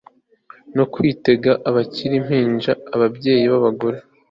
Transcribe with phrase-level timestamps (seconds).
[0.75, 3.97] no kwitegeka bakiri impinja Ababyeyi babagore